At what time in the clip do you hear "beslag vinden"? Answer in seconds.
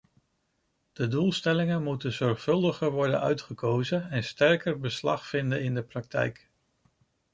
4.79-5.63